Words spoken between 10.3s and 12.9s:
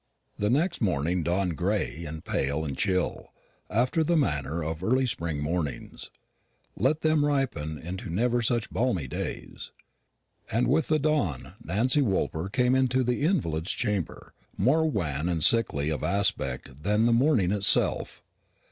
and with the dawn Nancy Woolper came